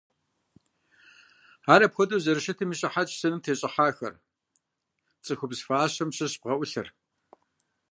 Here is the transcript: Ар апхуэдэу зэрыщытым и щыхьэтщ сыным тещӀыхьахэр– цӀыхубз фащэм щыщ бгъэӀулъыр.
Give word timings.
Ар 1.73 1.81
апхуэдэу 1.85 2.23
зэрыщытым 2.23 2.69
и 2.73 2.75
щыхьэтщ 2.79 3.13
сыным 3.19 3.41
тещӀыхьахэр– 3.43 4.13
цӀыхубз 5.23 5.59
фащэм 5.67 6.09
щыщ 6.15 6.33
бгъэӀулъыр. 6.41 6.87